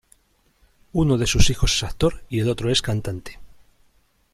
Uno 0.93 1.19
de 1.19 1.27
sus 1.27 1.51
hijos 1.51 1.75
es 1.75 1.83
actor 1.83 2.23
y 2.27 2.39
el 2.39 2.49
otro 2.49 2.71
es 2.71 2.81
cantante. 2.81 3.37